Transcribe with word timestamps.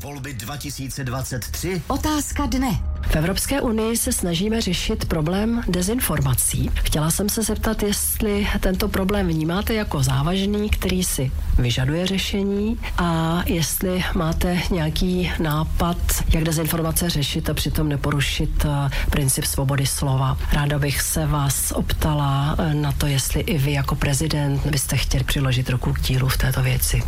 Volby 0.00 0.34
2023. 0.34 1.82
Otázka 1.88 2.46
dne. 2.46 2.68
V 3.02 3.16
Evropské 3.16 3.60
unii 3.60 3.96
se 3.96 4.12
snažíme 4.12 4.60
řešit 4.60 5.04
problém 5.04 5.62
dezinformací. 5.68 6.70
Chtěla 6.74 7.10
jsem 7.10 7.28
se 7.28 7.42
zeptat, 7.42 7.82
jestli 7.82 8.48
tento 8.60 8.88
problém 8.88 9.28
vnímáte 9.28 9.74
jako 9.74 10.02
závažný, 10.02 10.70
který 10.70 11.04
si 11.04 11.32
vyžaduje 11.58 12.06
řešení 12.06 12.78
a 12.98 13.42
jestli 13.46 14.04
máte 14.14 14.62
nějaký 14.70 15.32
nápad, 15.38 15.96
jak 16.28 16.44
dezinformace 16.44 17.10
řešit 17.10 17.50
a 17.50 17.54
přitom 17.54 17.88
neporušit 17.88 18.64
eh, 18.64 18.90
princip 19.10 19.44
svobody 19.44 19.86
slova. 19.86 20.38
Ráda 20.52 20.78
bych 20.78 21.02
se 21.02 21.26
vás 21.26 21.72
optala 21.72 22.56
eh, 22.58 22.74
na 22.74 22.92
to, 22.92 23.06
jestli 23.06 23.40
i 23.40 23.58
vy 23.58 23.72
jako 23.72 23.94
prezident 23.94 24.66
byste 24.66 24.96
chtěli 24.96 25.24
přiložit 25.24 25.70
ruku 25.70 25.92
k 25.92 26.00
dílu 26.00 26.28
v 26.28 26.36
této 26.36 26.62
věci. 26.62 27.02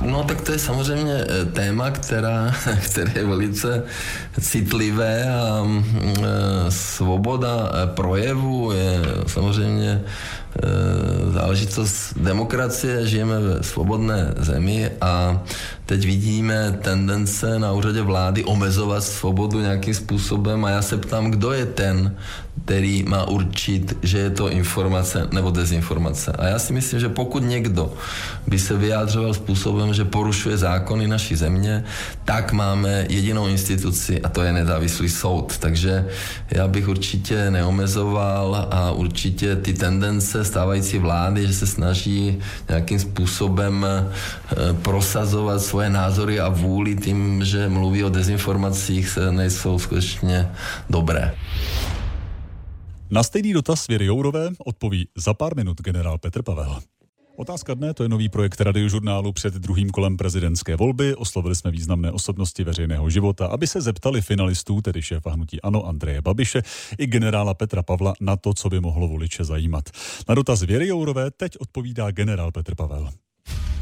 No 0.00 0.24
tak 0.24 0.40
to 0.40 0.52
je 0.52 0.58
samozřejmě 0.58 1.14
eh, 1.14 1.44
téma, 1.44 1.90
která, 1.90 2.52
které 2.84 3.12
je 3.14 3.26
velice 3.26 3.82
citlivé 4.40 5.34
a 5.34 5.62
mm, 5.62 5.84
eh, 6.18 6.70
svoboda 6.70 7.70
eh, 7.70 7.86
projevu 7.86 8.72
je 8.72 9.00
samozřejmě 9.26 10.04
záležitost 11.32 12.14
demokracie, 12.16 13.06
žijeme 13.06 13.40
ve 13.40 13.62
svobodné 13.62 14.34
zemi 14.36 14.90
a 15.00 15.42
teď 15.86 16.06
vidíme 16.06 16.78
tendence 16.82 17.58
na 17.58 17.72
úřadě 17.72 18.02
vlády 18.02 18.44
omezovat 18.44 19.04
svobodu 19.04 19.60
nějakým 19.60 19.94
způsobem 19.94 20.64
a 20.64 20.70
já 20.70 20.82
se 20.82 20.96
ptám, 20.96 21.30
kdo 21.30 21.52
je 21.52 21.66
ten, 21.66 22.16
který 22.64 23.02
má 23.02 23.24
určit, 23.24 23.98
že 24.02 24.18
je 24.18 24.30
to 24.30 24.50
informace 24.50 25.28
nebo 25.32 25.50
dezinformace. 25.50 26.32
A 26.32 26.46
já 26.46 26.58
si 26.58 26.72
myslím, 26.72 27.00
že 27.00 27.08
pokud 27.08 27.42
někdo 27.42 27.92
by 28.46 28.58
se 28.58 28.76
vyjádřoval 28.76 29.34
způsobem, 29.34 29.94
že 29.94 30.04
porušuje 30.04 30.56
zákony 30.56 31.08
naší 31.08 31.36
země, 31.36 31.84
tak 32.24 32.52
máme 32.52 33.06
jedinou 33.08 33.46
instituci 33.46 34.22
a 34.22 34.28
to 34.28 34.42
je 34.42 34.52
nezávislý 34.52 35.08
soud. 35.08 35.58
Takže 35.58 36.06
já 36.50 36.68
bych 36.68 36.88
určitě 36.88 37.50
neomezoval 37.50 38.68
a 38.70 38.90
určitě 38.90 39.56
ty 39.56 39.72
tendence 39.74 40.44
stávající 40.46 40.98
vlády, 40.98 41.46
že 41.46 41.52
se 41.52 41.66
snaží 41.66 42.38
nějakým 42.68 42.98
způsobem 42.98 43.86
eh, 43.86 44.06
prosazovat 44.82 45.62
svoje 45.62 45.90
názory 45.90 46.40
a 46.40 46.48
vůli 46.48 46.96
tím, 46.96 47.44
že 47.44 47.68
mluví 47.68 48.04
o 48.04 48.08
dezinformacích, 48.08 49.18
nejsou 49.30 49.78
skutečně 49.78 50.48
dobré. 50.90 51.34
Na 53.10 53.22
stejný 53.22 53.52
dotaz 53.52 53.86
Věry 53.86 54.06
Jourové 54.06 54.50
odpoví 54.58 55.08
za 55.16 55.34
pár 55.34 55.56
minut 55.56 55.80
generál 55.82 56.18
Petr 56.18 56.42
Pavel. 56.42 56.80
Otázka 57.36 57.74
dne, 57.74 57.94
to 57.94 58.02
je 58.02 58.08
nový 58.08 58.28
projekt 58.28 58.60
radiožurnálu 58.60 59.32
před 59.32 59.54
druhým 59.54 59.90
kolem 59.90 60.16
prezidentské 60.16 60.76
volby. 60.76 61.14
Oslovili 61.14 61.54
jsme 61.54 61.70
významné 61.70 62.12
osobnosti 62.12 62.64
veřejného 62.64 63.10
života, 63.10 63.46
aby 63.46 63.66
se 63.66 63.80
zeptali 63.80 64.20
finalistů, 64.20 64.82
tedy 64.82 65.02
šéfa 65.02 65.30
hnutí 65.30 65.62
Ano 65.62 65.86
Andreje 65.86 66.22
Babiše 66.22 66.62
i 66.98 67.06
generála 67.06 67.54
Petra 67.54 67.82
Pavla 67.82 68.14
na 68.20 68.36
to, 68.36 68.54
co 68.54 68.68
by 68.68 68.80
mohlo 68.80 69.08
voliče 69.08 69.44
zajímat. 69.44 69.84
Na 70.28 70.34
dotaz 70.34 70.62
Věry 70.62 70.88
Jourové 70.88 71.30
teď 71.30 71.52
odpovídá 71.60 72.10
generál 72.10 72.52
Petr 72.52 72.74
Pavel. 72.74 73.08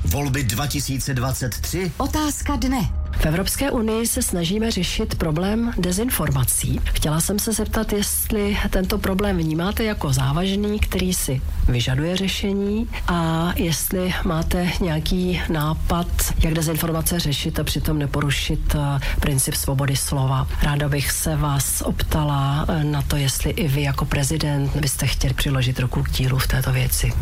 Volby 0.05 0.45
2023. 0.45 1.93
Otázka 1.99 2.57
dne. 2.57 3.04
V 3.25 3.27
Evropské 3.27 3.71
unii 3.71 4.07
se 4.07 4.23
snažíme 4.23 4.71
řešit 4.71 5.15
problém 5.15 5.73
dezinformací. 5.79 6.81
Chtěla 6.85 7.21
jsem 7.21 7.39
se 7.39 7.53
zeptat, 7.53 7.93
jestli 7.93 8.57
tento 8.71 8.99
problém 8.99 9.37
vnímáte 9.39 9.85
jako 9.85 10.13
závažný, 10.13 10.81
který 10.81 11.15
si 11.15 11.43
vyžaduje 11.69 12.17
řešení 12.17 12.89
a 13.09 13.53
jestli 13.57 14.15
máte 14.25 14.71
nějaký 14.81 15.41
nápad, 15.49 16.07
jak 16.39 16.55
dezinformace 16.55 17.21
řešit 17.21 17.59
a 17.59 17.65
přitom 17.65 17.99
neporušit 17.99 18.75
eh, 18.75 19.01
princip 19.21 19.55
svobody 19.55 19.97
slova. 19.97 20.47
Ráda 20.63 20.89
bych 20.89 21.11
se 21.11 21.37
vás 21.37 21.83
optala 21.83 22.67
eh, 22.69 22.85
na 22.85 23.03
to, 23.03 23.17
jestli 23.17 23.51
i 23.51 23.69
vy 23.69 23.83
jako 23.83 24.05
prezident 24.05 24.77
byste 24.77 25.07
chtěli 25.07 25.35
přiložit 25.35 25.81
ruku 25.81 26.03
k 26.03 26.11
dílu 26.11 26.39
v 26.39 26.47
této 26.47 26.73
věci. 26.73 27.13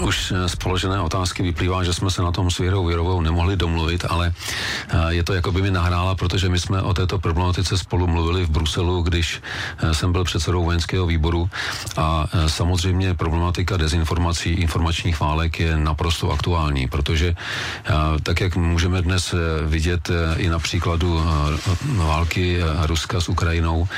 Už 0.00 0.32
z 0.46 0.56
položené 0.56 1.00
otázky 1.00 1.42
vyplývá, 1.42 1.84
že 1.84 1.92
jsme 1.92 2.10
se 2.10 2.22
na 2.22 2.32
tom 2.32 2.50
s 2.50 2.58
Věrou 2.58 2.86
Věrovou 2.86 3.20
nemohli 3.20 3.56
domluvit, 3.56 4.04
ale 4.08 4.32
eh, 4.88 5.14
je 5.14 5.24
to 5.24 5.32
jako 5.34 5.52
by 5.52 5.62
mi 5.62 5.70
nahrála, 5.70 6.14
protože 6.14 6.48
my 6.48 6.58
jsme 6.60 6.82
o 6.82 6.94
této 6.94 7.18
problematice 7.18 7.78
spolu 7.78 8.06
mluvili 8.06 8.44
v 8.44 8.50
Bruselu, 8.50 9.02
když 9.02 9.42
eh, 9.78 9.94
jsem 9.94 10.12
byl 10.12 10.24
předsedou 10.24 10.64
vojenského 10.64 11.06
výboru. 11.06 11.50
A 11.96 12.26
eh, 12.32 12.48
samozřejmě 12.48 13.14
problematika 13.14 13.76
dezinformací, 13.76 14.50
informačních 14.50 15.20
válek 15.20 15.60
je 15.60 15.76
naprosto 15.76 16.30
aktuální, 16.30 16.88
protože 16.88 17.34
tak, 18.22 18.40
jak 18.40 18.56
můžeme 18.56 19.02
dnes 19.02 19.34
vidět 19.66 20.10
i 20.36 20.48
na 20.48 20.58
příkladu 20.58 21.22
války 21.96 22.60
Ruska 22.82 23.20
s 23.20 23.28
Ukrajinou, 23.28 23.88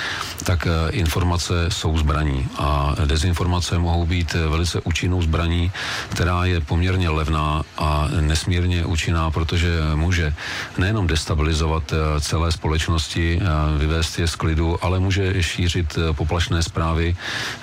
tak 0.45 0.69
informace 0.91 1.67
jsou 1.69 1.99
zbraní. 1.99 2.47
A 2.59 2.95
dezinformace 3.05 3.79
mohou 3.79 4.07
být 4.07 4.35
velice 4.35 4.81
účinnou 4.81 5.23
zbraní, 5.23 5.73
která 6.09 6.45
je 6.45 6.61
poměrně 6.61 7.09
levná 7.09 7.63
a 7.79 8.09
nesmírně 8.21 8.85
účinná, 8.85 9.31
protože 9.31 9.69
může 9.95 10.35
nejenom 10.79 11.07
destabilizovat 11.07 11.93
eh, 11.93 12.21
celé 12.21 12.53
společnosti, 12.53 13.41
eh, 13.41 13.79
vyvést 13.79 14.19
je 14.19 14.29
z 14.29 14.35
klidu, 14.35 14.85
ale 14.85 14.99
může 14.99 15.43
šířit 15.43 15.99
eh, 15.99 16.13
poplašné 16.13 16.63
zprávy, 16.63 17.17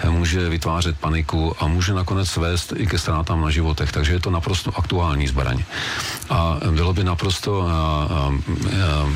může 0.10 0.50
vytvářet 0.50 0.98
paniku 1.00 1.56
a 1.60 1.68
může 1.68 1.94
nakonec 1.94 2.38
vést 2.38 2.74
i 2.78 2.88
ke 2.88 2.98
ztrátám 2.98 3.42
na 3.42 3.50
životech. 3.50 3.92
Takže 3.92 4.14
je 4.14 4.20
to 4.20 4.30
naprosto 4.30 4.72
aktuální 4.78 5.28
zbraň. 5.28 5.64
A 6.30 6.58
bylo 6.72 6.94
by 6.94 7.04
naprosto, 7.04 7.68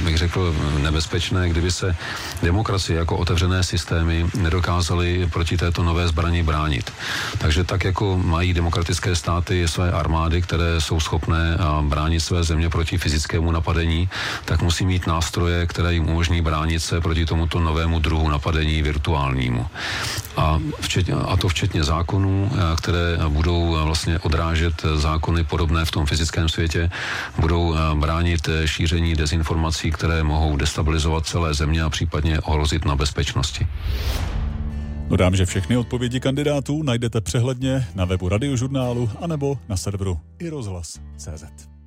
bych 0.03 0.17
řekl, 0.17 0.55
nebezpečné, 0.81 1.49
kdyby 1.49 1.71
se 1.71 1.95
demokracie 2.43 2.99
jako 2.99 3.17
otevřené 3.17 3.63
systémy 3.63 4.25
nedokázaly 4.35 5.29
proti 5.31 5.57
této 5.57 5.83
nové 5.83 6.07
zbraní 6.07 6.43
bránit. 6.43 6.93
Takže 7.37 7.63
tak, 7.63 7.83
jako 7.83 8.17
mají 8.17 8.53
demokratické 8.53 8.98
členské 8.99 9.15
státy 9.15 9.67
své 9.67 9.91
armády, 9.91 10.41
které 10.41 10.81
jsou 10.81 10.99
schopné 10.99 11.57
bránit 11.81 12.19
své 12.19 12.43
země 12.43 12.69
proti 12.69 12.97
fyzickému 12.97 13.51
napadení, 13.51 14.09
tak 14.45 14.61
musí 14.61 14.85
mít 14.85 15.07
nástroje, 15.07 15.67
které 15.67 15.93
jim 15.93 16.09
umožní 16.09 16.41
bránit 16.41 16.79
se 16.79 17.01
proti 17.01 17.25
tomuto 17.25 17.59
novému 17.59 17.99
druhu 17.99 18.29
napadení 18.29 18.81
virtuálnímu. 18.81 19.67
A, 20.37 20.59
včetně, 20.81 21.13
a 21.13 21.37
to 21.37 21.47
včetně 21.47 21.83
zákonů, 21.83 22.51
které 22.77 23.17
budou 23.27 23.77
vlastně 23.83 24.19
odrážet 24.19 24.83
zákony 24.95 25.43
podobné 25.43 25.85
v 25.85 25.91
tom 25.91 26.05
fyzickém 26.05 26.49
světě, 26.49 26.91
budou 27.39 27.75
bránit 27.95 28.49
šíření 28.65 29.15
dezinformací, 29.15 29.91
které 29.91 30.23
mohou 30.23 30.57
destabilizovat 30.57 31.25
celé 31.25 31.53
země 31.53 31.81
a 31.83 31.89
případně 31.89 32.39
ohrozit 32.39 32.85
na 32.85 32.95
bezpečnosti. 32.95 33.67
Dodám, 35.09 35.35
že 35.35 35.45
všechny 35.45 35.77
odpovědi 35.77 36.19
kandidátů 36.19 36.83
najdete 36.83 37.21
přehledně 37.21 37.87
na 37.95 38.05
webu 38.05 38.29
radiožurnálu 38.29 39.09
anebo 39.21 39.57
na 39.69 39.77
serveru 39.77 40.19
iRozhlas.cz. 40.39 41.78